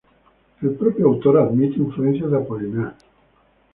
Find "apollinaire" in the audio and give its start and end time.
2.39-2.95